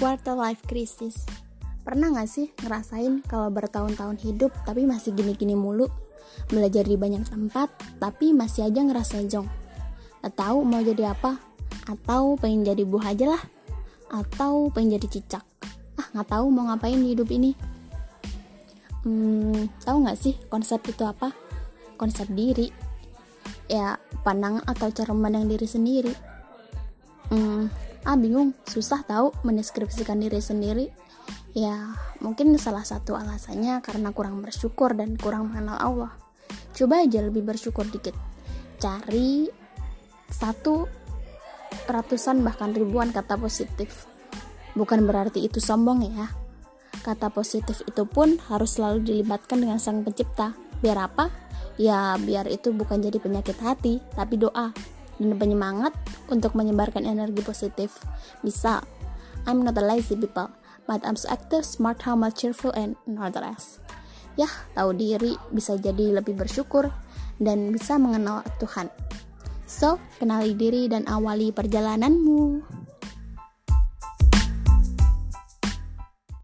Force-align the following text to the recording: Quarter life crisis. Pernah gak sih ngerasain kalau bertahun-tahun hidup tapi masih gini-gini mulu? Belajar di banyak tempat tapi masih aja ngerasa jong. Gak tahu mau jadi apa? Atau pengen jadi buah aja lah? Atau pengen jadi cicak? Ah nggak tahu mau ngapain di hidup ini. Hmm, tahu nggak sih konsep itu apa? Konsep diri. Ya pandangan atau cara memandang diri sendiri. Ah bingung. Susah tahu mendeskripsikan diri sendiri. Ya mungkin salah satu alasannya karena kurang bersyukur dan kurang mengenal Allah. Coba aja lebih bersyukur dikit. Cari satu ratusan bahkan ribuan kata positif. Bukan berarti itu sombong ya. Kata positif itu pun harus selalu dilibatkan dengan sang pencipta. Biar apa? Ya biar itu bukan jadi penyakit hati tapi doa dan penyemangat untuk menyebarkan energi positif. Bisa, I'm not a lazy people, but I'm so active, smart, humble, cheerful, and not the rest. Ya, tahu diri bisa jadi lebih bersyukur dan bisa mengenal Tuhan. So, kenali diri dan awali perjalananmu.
Quarter 0.00 0.32
life 0.32 0.64
crisis. 0.64 1.28
Pernah 1.84 2.08
gak 2.16 2.24
sih 2.24 2.48
ngerasain 2.64 3.20
kalau 3.28 3.52
bertahun-tahun 3.52 4.16
hidup 4.24 4.48
tapi 4.64 4.88
masih 4.88 5.12
gini-gini 5.12 5.52
mulu? 5.52 5.92
Belajar 6.48 6.88
di 6.88 6.96
banyak 6.96 7.28
tempat 7.28 7.68
tapi 8.00 8.32
masih 8.32 8.64
aja 8.64 8.80
ngerasa 8.80 9.20
jong. 9.28 9.44
Gak 10.24 10.40
tahu 10.40 10.64
mau 10.64 10.80
jadi 10.80 11.12
apa? 11.12 11.36
Atau 11.84 12.40
pengen 12.40 12.64
jadi 12.64 12.80
buah 12.88 13.12
aja 13.12 13.36
lah? 13.36 13.42
Atau 14.08 14.72
pengen 14.72 14.96
jadi 14.96 15.20
cicak? 15.20 15.44
Ah 16.00 16.08
nggak 16.16 16.32
tahu 16.32 16.48
mau 16.48 16.72
ngapain 16.72 16.96
di 16.96 17.12
hidup 17.12 17.28
ini. 17.28 17.52
Hmm, 19.04 19.68
tahu 19.84 20.08
nggak 20.08 20.16
sih 20.16 20.32
konsep 20.48 20.80
itu 20.88 21.04
apa? 21.04 21.28
Konsep 22.00 22.24
diri. 22.32 22.72
Ya 23.68 24.00
pandangan 24.24 24.64
atau 24.64 24.88
cara 24.88 25.12
memandang 25.12 25.44
diri 25.44 25.68
sendiri. 25.68 26.29
Ah 28.04 28.16
bingung. 28.16 28.56
Susah 28.64 29.04
tahu 29.04 29.32
mendeskripsikan 29.44 30.20
diri 30.20 30.40
sendiri. 30.40 30.86
Ya 31.52 31.98
mungkin 32.22 32.54
salah 32.56 32.86
satu 32.86 33.18
alasannya 33.18 33.82
karena 33.82 34.14
kurang 34.14 34.40
bersyukur 34.40 34.94
dan 34.94 35.18
kurang 35.18 35.50
mengenal 35.50 35.78
Allah. 35.78 36.12
Coba 36.72 37.02
aja 37.02 37.20
lebih 37.20 37.42
bersyukur 37.44 37.84
dikit. 37.90 38.14
Cari 38.80 39.50
satu 40.30 40.86
ratusan 41.90 42.40
bahkan 42.46 42.72
ribuan 42.72 43.10
kata 43.10 43.36
positif. 43.36 44.06
Bukan 44.78 45.04
berarti 45.04 45.42
itu 45.42 45.58
sombong 45.58 46.06
ya. 46.06 46.30
Kata 47.00 47.32
positif 47.32 47.82
itu 47.84 48.06
pun 48.06 48.38
harus 48.48 48.78
selalu 48.78 49.02
dilibatkan 49.04 49.58
dengan 49.60 49.82
sang 49.82 50.06
pencipta. 50.06 50.54
Biar 50.80 51.10
apa? 51.10 51.28
Ya 51.80 52.14
biar 52.20 52.46
itu 52.48 52.70
bukan 52.70 53.00
jadi 53.00 53.18
penyakit 53.18 53.56
hati 53.60 54.04
tapi 54.14 54.36
doa 54.36 54.70
dan 55.20 55.36
penyemangat 55.36 55.92
untuk 56.30 56.56
menyebarkan 56.56 57.04
energi 57.04 57.42
positif. 57.44 57.98
Bisa, 58.40 58.80
I'm 59.44 59.66
not 59.66 59.76
a 59.76 59.84
lazy 59.84 60.16
people, 60.16 60.48
but 60.88 61.04
I'm 61.04 61.18
so 61.18 61.28
active, 61.28 61.66
smart, 61.66 62.00
humble, 62.06 62.32
cheerful, 62.32 62.72
and 62.72 62.96
not 63.04 63.36
the 63.36 63.42
rest. 63.44 63.84
Ya, 64.38 64.48
tahu 64.72 64.96
diri 64.96 65.36
bisa 65.50 65.76
jadi 65.76 66.22
lebih 66.22 66.38
bersyukur 66.38 66.88
dan 67.42 67.74
bisa 67.74 67.98
mengenal 67.98 68.46
Tuhan. 68.62 68.88
So, 69.70 70.02
kenali 70.18 70.54
diri 70.58 70.90
dan 70.90 71.06
awali 71.06 71.54
perjalananmu. 71.54 72.79